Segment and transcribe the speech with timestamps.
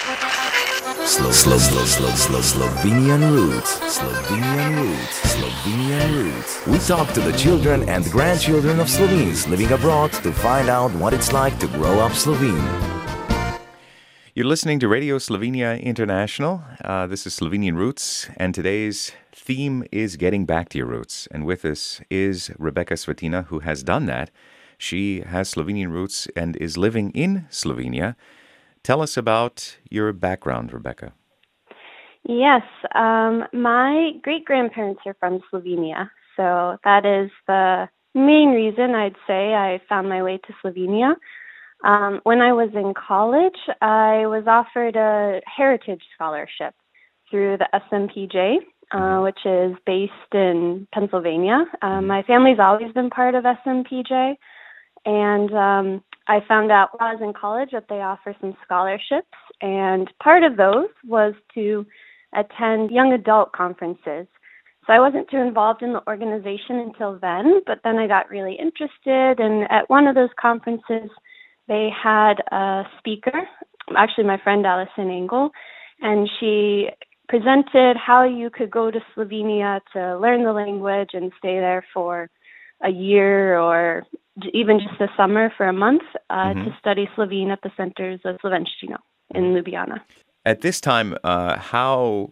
[0.00, 3.78] Slow, slow, slow, slow, slow, Slovenian roots.
[3.80, 5.20] Slovenian roots.
[5.34, 6.66] Slovenian roots.
[6.66, 11.12] We talk to the children and grandchildren of Slovenes living abroad to find out what
[11.12, 12.66] it's like to grow up Slovene.
[14.34, 16.62] You're listening to Radio Slovenia International.
[16.82, 21.28] Uh, this is Slovenian Roots, and today's theme is getting back to your roots.
[21.30, 24.30] And with us is Rebecca Svetina, who has done that.
[24.78, 28.16] She has Slovenian roots and is living in Slovenia.
[28.82, 31.12] Tell us about your background, Rebecca.
[32.26, 32.62] Yes,
[32.94, 39.54] um, my great grandparents are from Slovenia, so that is the main reason I'd say
[39.54, 41.14] I found my way to Slovenia.
[41.84, 46.74] Um, when I was in college, I was offered a heritage scholarship
[47.30, 48.56] through the SNPJ,
[48.92, 49.22] uh, mm-hmm.
[49.22, 51.64] which is based in Pennsylvania.
[51.80, 54.36] Um, my family's always been part of SNPJ,
[55.04, 59.28] and um, I found out while I was in college that they offer some scholarships,
[59.60, 61.86] and part of those was to
[62.34, 64.26] attend young adult conferences.
[64.86, 68.56] So I wasn't too involved in the organization until then, but then I got really
[68.58, 71.10] interested, and at one of those conferences,
[71.68, 73.48] they had a speaker,
[73.96, 75.50] actually my friend Allison Engel,
[76.00, 76.88] and she
[77.28, 82.28] presented how you could go to Slovenia to learn the language and stay there for
[82.82, 84.02] a year or
[84.52, 86.64] even just the summer for a month uh, mm-hmm.
[86.64, 88.98] to study Slovene at the Centers of Slovenština
[89.34, 90.00] in Ljubljana.
[90.44, 92.30] At this time, uh, how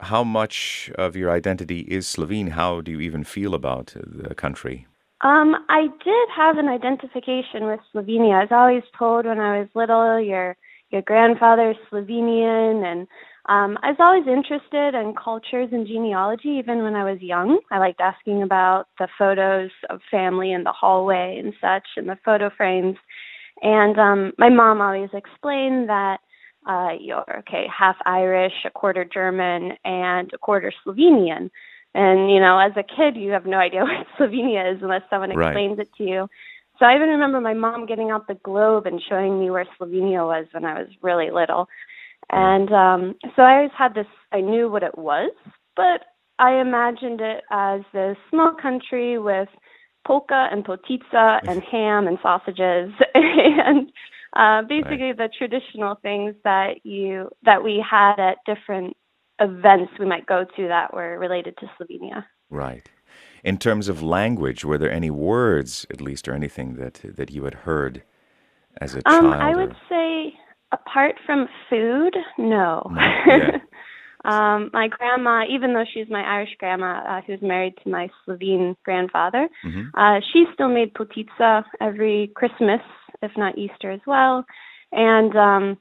[0.00, 2.48] how much of your identity is Slovene?
[2.48, 4.86] How do you even feel about the country?
[5.22, 8.34] Um, I did have an identification with Slovenia.
[8.34, 10.56] I was always told when I was little, your
[10.90, 13.06] your grandfather's Slovenian, and
[13.50, 16.50] um, I was always interested in cultures and genealogy.
[16.62, 20.72] Even when I was young, I liked asking about the photos of family in the
[20.72, 22.96] hallway and such, and the photo frames.
[23.60, 26.18] And um, my mom always explained that
[26.64, 31.50] uh, you're okay, half Irish, a quarter German, and a quarter Slovenian.
[31.92, 35.32] And, you know, as a kid, you have no idea what Slovenia is unless someone
[35.32, 36.28] explains it to you.
[36.78, 40.24] So I even remember my mom getting out the globe and showing me where Slovenia
[40.24, 41.68] was when I was really little.
[42.30, 45.32] And um, so I always had this, I knew what it was,
[45.76, 46.02] but
[46.38, 49.48] I imagined it as this small country with
[50.06, 53.92] polka and potica and ham and sausages and
[54.34, 55.16] uh, basically right.
[55.16, 58.96] the traditional things that you that we had at different
[59.40, 62.24] events we might go to that were related to Slovenia.
[62.48, 62.88] Right.
[63.42, 67.44] In terms of language, were there any words, at least, or anything that that you
[67.44, 68.02] had heard
[68.80, 69.34] as a um, child?
[69.34, 69.76] I would or?
[69.88, 69.99] say,
[70.90, 72.82] apart from food, no.
[72.90, 72.92] no.
[73.26, 73.58] Yeah.
[74.24, 78.76] um, my grandma, even though she's my Irish grandma, uh, who's married to my Slovene
[78.84, 79.88] grandfather, mm-hmm.
[79.94, 82.80] uh, she still made potica every Christmas,
[83.22, 84.44] if not Easter as well.
[84.92, 85.78] And um,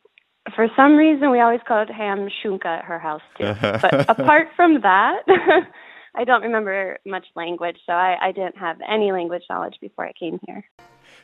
[0.56, 3.53] for some reason, we always called ham shunka at her house too.
[3.62, 5.24] but apart from that,
[6.16, 10.14] I don't remember much language, so I, I didn't have any language knowledge before I
[10.20, 10.64] came here.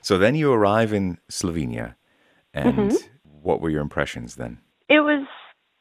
[0.02, 1.96] So then you arrive in Slovenia,
[2.54, 3.15] and mm-hmm.
[3.46, 4.58] What were your impressions then?
[4.90, 5.26] It was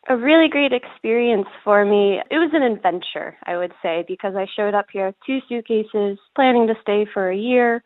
[0.08, 2.20] a really great experience for me.
[2.30, 6.18] It was an adventure, I would say, because I showed up here with two suitcases,
[6.34, 7.82] planning to stay for a year.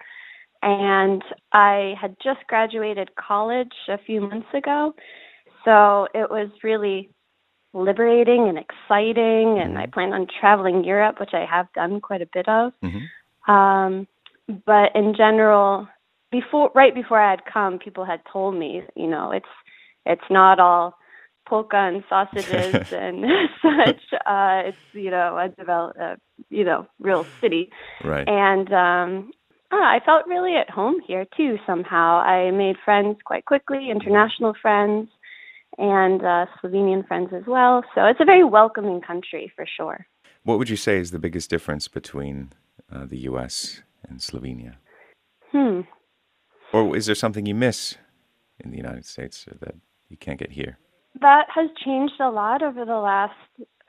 [0.63, 1.23] And
[1.53, 4.95] I had just graduated college a few months ago.
[5.65, 7.11] So it was really
[7.73, 9.61] liberating and exciting.
[9.63, 9.93] And I mm-hmm.
[9.93, 12.73] plan on traveling Europe, which I have done quite a bit of.
[12.83, 13.53] Mm-hmm.
[13.53, 14.09] Um,
[14.67, 15.87] but in general,
[16.33, 19.47] before right before I had come, people had told me, you know, it's
[20.09, 20.95] it's not all
[21.47, 23.25] polka and sausages and
[23.63, 24.03] such.
[24.27, 26.17] Uh, it's you know a develop, uh,
[26.51, 27.71] you know, real city.
[28.05, 28.29] Right.
[28.29, 29.31] And um,
[29.73, 31.59] oh, I felt really at home here too.
[31.67, 35.09] Somehow, I made friends quite quickly, international friends
[35.77, 37.85] and uh, Slovenian friends as well.
[37.95, 40.07] So it's a very welcoming country for sure.
[40.43, 42.51] What would you say is the biggest difference between
[42.91, 43.83] uh, the U.S.
[44.09, 44.77] and Slovenia?
[45.53, 45.83] Hmm.
[46.73, 47.97] Or is there something you miss
[48.59, 49.75] in the United States that
[50.09, 50.79] you can't get here?
[51.21, 53.35] That has changed a lot over the last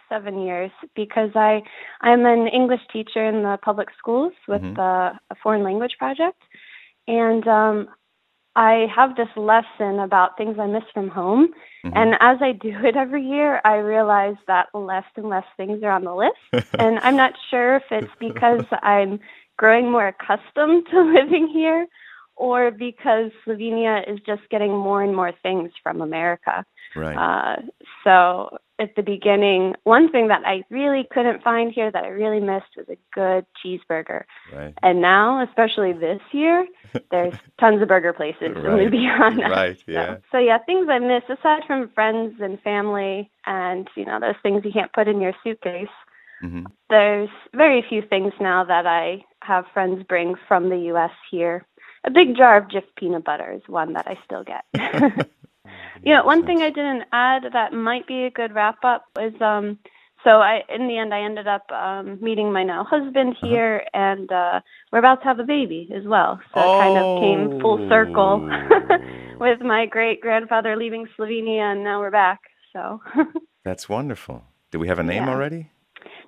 [0.07, 1.61] seven years because I
[2.01, 4.73] I'm an English teacher in the public schools with mm-hmm.
[4.73, 6.41] the a foreign language project,
[7.07, 7.89] and um,
[8.55, 11.49] I have this lesson about things I miss from home.
[11.85, 11.97] Mm-hmm.
[11.97, 15.91] And as I do it every year, I realize that less and less things are
[15.91, 16.67] on the list.
[16.79, 19.19] and I'm not sure if it's because I'm
[19.57, 21.87] growing more accustomed to living here
[22.39, 26.65] or because Slovenia is just getting more and more things from America.
[26.95, 27.15] Right.
[27.15, 27.61] Uh,
[28.03, 32.39] so at the beginning, one thing that I really couldn't find here that I really
[32.39, 34.23] missed was a good cheeseburger.
[34.53, 34.73] Right.
[34.81, 36.65] And now, especially this year,
[37.11, 38.89] there's tons of burger places in Right.
[38.89, 39.49] Ljubljana.
[39.49, 40.17] Right, So- yeah.
[40.31, 44.63] So, yeah, things I miss aside from friends and family, and you know those things
[44.63, 45.95] you can't put in your suitcase.
[46.41, 51.11] hmm There's very few things now that I have friends bring from the U.S.
[51.31, 51.65] here.
[52.05, 54.63] A big jar of Jif peanut butter is one that I still get.
[56.03, 59.33] you know, one thing I didn't add that might be a good wrap up is
[59.41, 59.79] um
[60.23, 63.47] so I in the end I ended up um meeting my now husband Uh-huh.
[63.47, 64.61] here and uh
[64.91, 66.39] we're about to have a baby as well.
[66.53, 68.97] So it kind of came full circle Oh.
[69.39, 72.39] with my great grandfather leaving Slovenia and now we're back.
[72.73, 73.01] So
[73.65, 74.43] That's wonderful.
[74.71, 75.29] Do we have a name Yeah.
[75.29, 75.71] already?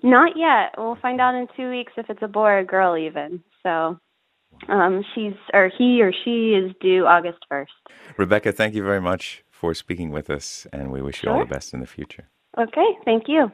[0.04, 0.74] Not yet.
[0.78, 3.44] We'll find out in two weeks if it's a boy or a girl, even.
[3.64, 4.00] So,
[4.70, 7.72] um, she's or he or she is due August first.
[8.18, 11.46] Rebecca, thank you very much for speaking with us, and we wish you all the
[11.46, 12.28] best in the future.
[12.58, 13.52] Okay, thank you.